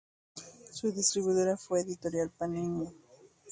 [0.73, 2.87] Su distribuidora fue Editorial Panini.